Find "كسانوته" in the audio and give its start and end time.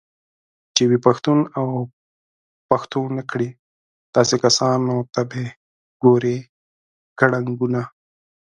4.43-5.21